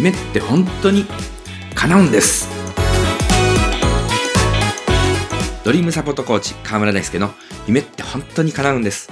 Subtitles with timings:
[0.00, 1.04] 夢って本当に
[1.74, 2.48] 叶うんです。
[5.62, 7.34] ドリームサポートコーチ河村大輔の
[7.66, 9.10] 夢って本当に叶うんです。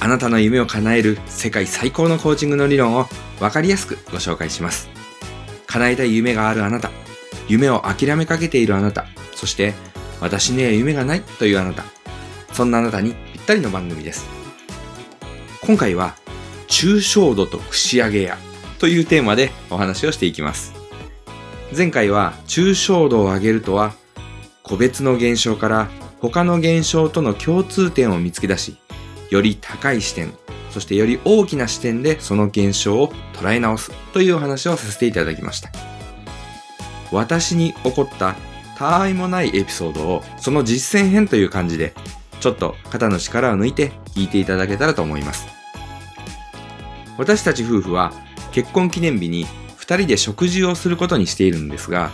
[0.00, 3.06] あなたの夢を叶える世界最高のコーチングの理論を
[3.38, 4.88] 分かりやすくご紹介します。
[5.68, 6.90] 叶えたい夢があるあなた。
[7.46, 9.06] 夢を諦めかけているあなた。
[9.36, 9.72] そして
[10.20, 11.84] 私には夢がないというあなた。
[12.52, 14.26] そんなあなたにぴったりの番組です。
[15.60, 16.16] 今回は
[16.66, 18.36] 抽象度と串上げ屋
[18.84, 20.74] というテーマでお話をしていきます。
[21.74, 23.94] 前回は抽象度を上げるとは
[24.62, 25.88] 個別の現象から
[26.20, 28.76] 他の現象との共通点を見つけ出し
[29.30, 30.34] より高い視点
[30.68, 35.70] そしてより大きな視点でその現象を捉え直すというお話をさせていただきました。
[37.10, 38.36] 私に起こった
[38.76, 41.94] たわいもないエピソードをその実践編という感じで
[42.38, 45.46] ちょっと肩の力を抜いて聞いていただけたらと思います。
[47.16, 48.12] 私たち夫婦は
[48.54, 49.46] 結婚記念日に
[49.78, 52.12] 2人で食事をすることにしているんですが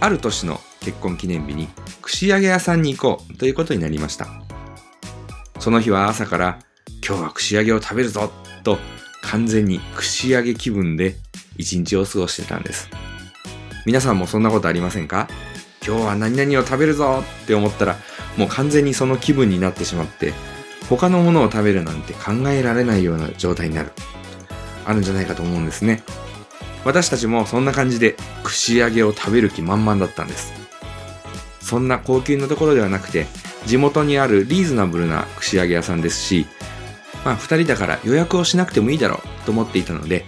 [0.00, 1.66] ある年の結婚記念日に
[2.02, 4.26] 串揚げ屋さんに行こうということになりました。
[5.58, 6.58] その日は朝から
[7.06, 8.30] 今日は串揚げを食べるぞ
[8.64, 8.76] と
[9.22, 11.14] 完全に串揚げ気分で
[11.56, 12.90] 一日を過ごしてたんです。
[13.86, 15.26] 皆さんもそんなことありませんか？
[15.86, 17.96] 今日は何々を食べるぞって思ったら
[18.36, 20.34] もう完全にその気分になってしまって
[20.90, 23.92] 他のものを食べるなんて考えられないような状態になる。
[24.84, 26.02] あるんじゃないかと思うんですね。
[26.84, 30.52] 私たちもそんな感じで串揚げを食べる気満々だったんです。
[31.60, 33.26] そんな高級なところではなくて
[33.66, 36.46] 地元にあるリーズナブルな串揚げ屋さんですし
[37.24, 40.24] まあ2人だから予約をしなくてもいいだろうと思っていたので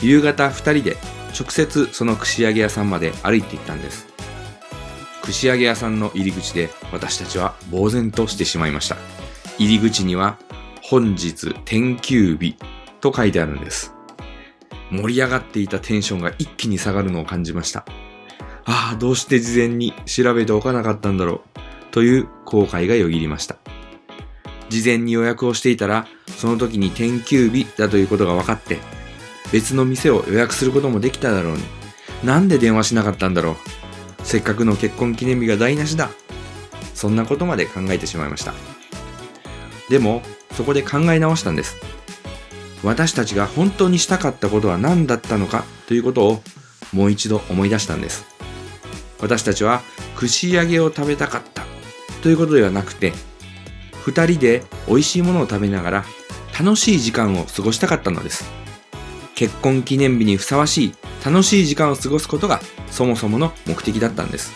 [0.00, 0.96] 夕方2人で
[1.38, 4.06] 直接その串揚げ屋さんまで歩いて行ったんです。
[5.22, 8.96] 串揚げ屋さんの入り口で私たちは呆然としてしまいました。
[9.58, 10.38] 入り口には
[10.80, 12.56] 本日天休日
[13.00, 13.94] と書いてあるんです。
[14.90, 17.84] 盛り上がっていたテンションが一気に下がるのを感じました。
[18.64, 21.58] ああどうして事前に調べておかなかったんだろう。
[21.90, 23.56] という後悔がよぎりました。
[24.68, 28.78] 事前に予約をしていたらその時に天休日だということが分かって
[29.50, 31.62] 別の店を予約することもできただろうに。
[32.24, 33.56] なんで電話しなかったんだろう。
[34.24, 36.10] せっかくの結婚記念日が台無しだ。
[36.94, 38.52] そんなことまで考えてしまいました。
[39.88, 40.22] でも
[40.52, 41.76] そこで考え直したんです。
[42.82, 46.42] 私たちが本当にしたかったことは何だったのかということを
[46.92, 48.24] もう一度思い出したんです。
[49.20, 49.82] 私たちは
[50.16, 51.64] 串揚げを食べたかった
[52.22, 53.12] ということではなくて
[54.04, 56.04] 二人で美味しいものを食べながら
[56.58, 58.44] 楽しい時間を過ごしたかったのです。
[59.34, 62.60] 結婚記念日にふさわしい楽しい時間を過ごすことが
[62.90, 64.52] そもそもの目的だったんです。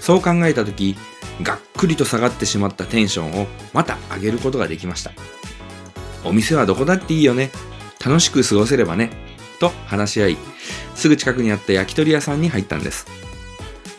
[0.00, 0.96] そう考えた時
[1.42, 5.12] がっくりと下がってしまったテンションをまた上げることができました。
[6.24, 7.50] お店はどこだっていいよね。
[8.04, 9.10] 楽しく過ごせればね。
[9.58, 10.36] と話し合い
[10.94, 13.06] すぐ近くにあった焼き鳥屋さんに入ったんです。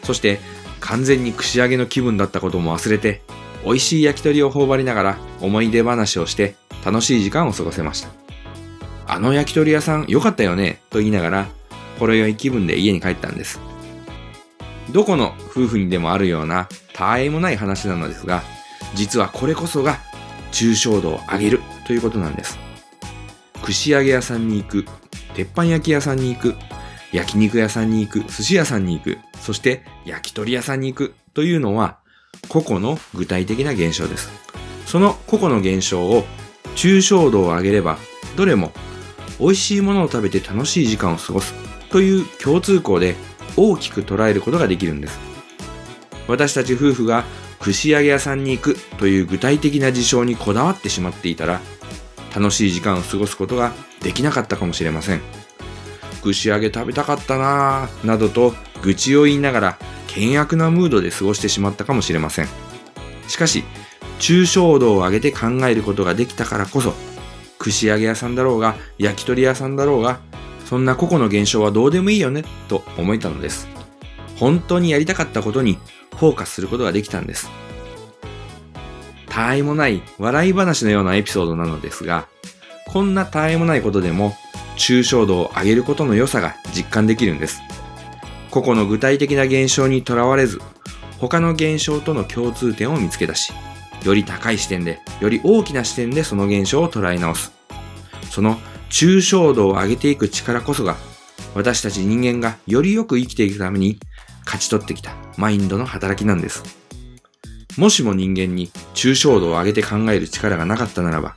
[0.03, 0.40] そして
[0.80, 3.22] 完全に串揚げの気分だったことも忘れて
[3.63, 8.09] 美味しい焼き鳥を頬張りながら思い出話をして楽しい時間を過ごせました。
[9.07, 11.47] あの焼き鳥屋さん良かったよねと言いながら
[11.97, 13.59] ほろ酔い気分で家に帰ったんです。
[14.91, 18.44] どこの夫婦にでもあるようなたわいもない話なのですが
[18.96, 20.00] 実はこれこそが
[20.51, 21.62] 抽象度を上げる。
[21.90, 22.60] ということなんです。
[23.64, 24.86] 串揚げ屋さんに行く
[25.34, 26.56] 鉄板焼き屋さんに行く
[27.12, 31.98] 焼肉屋さんに行く寿司屋さんに行くそして焼き鳥屋さんに行くというのは
[32.48, 34.30] 個々の具体的な現象です。
[34.86, 36.26] その個々の現象を
[36.76, 37.98] 抽象度を上げれば
[38.38, 38.72] どれも
[39.40, 41.56] 美味しいものを食べて楽しい時間を過ごす
[41.90, 43.16] という共通項で
[43.58, 45.18] 大きく捉えることができるんです。
[46.28, 47.24] 私たち夫婦が
[47.60, 51.60] 串揚げ屋さんに行くという具体的な事象にこだわってしまっていたら
[52.34, 55.22] 楽しい時間を過ごすことができなかったかもしれません。
[56.22, 62.48] 串揚げ食べたかったなぁなどと愚痴を言いながら険悪なムードで過ごしてしまったかもしれません。
[63.28, 63.64] しかし
[64.20, 66.94] 抽象度を上げて考えることができたからこそ
[67.58, 70.20] 串揚げ屋さんだろうが焼き鳥屋さんだろうが
[70.66, 73.68] そんな個々の現象はどうでもいいよねと思えたのです。
[74.38, 75.78] 本当にやりたかったことに
[76.18, 77.50] フォーカスすることができたんです。
[79.39, 82.27] たわいもない笑い話のようなエピソードなのですが
[82.88, 84.33] こんなたわいもないことでも
[84.75, 87.62] 抽象度を上げることの良さが実感できるんです
[88.51, 90.59] 個々の具体的な現象にとらわれず
[91.19, 93.53] 他の現象との共通点を見つけ出し
[94.03, 97.51] より高い視点で、より大きな視点でその現象を捉え直す。
[98.31, 98.57] その
[98.89, 100.95] 抽象度を上げていく力こそが、
[101.53, 104.00] 私たち人間がよりよく生きていくために
[104.45, 106.79] 勝ち取ってきたマインドの働きなんです。
[107.77, 111.36] もしも人間に抽象度を上げて考える力がなかったならば、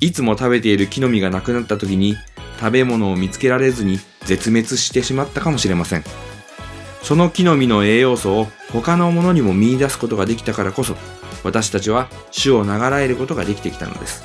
[0.00, 2.16] いつも食べている木の実がなくなった時に
[2.58, 6.04] 食べ物を見つけられずに絶滅してしまったかもしれません。
[7.02, 10.96] その木の実の栄養素を他のものにも見出すことができたからこそ、
[11.44, 14.24] 私たちは種を長らえることができてきたのです。